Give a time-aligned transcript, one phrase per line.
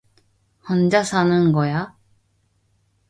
[0.67, 1.95] 혼자 사는 거야?